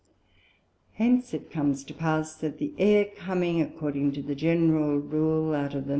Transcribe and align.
Hence 0.93 1.31
it 1.31 1.51
comes 1.51 1.83
to 1.83 1.93
pass, 1.93 2.33
that 2.37 2.57
the 2.57 2.73
Air 2.79 3.05
coming 3.15 3.61
according 3.61 4.13
to 4.13 4.23
the 4.23 4.33
general 4.33 4.97
Rule, 4.97 5.53
out 5.53 5.75
of 5.75 5.83
the 5.85 5.89
N. 5.89 5.89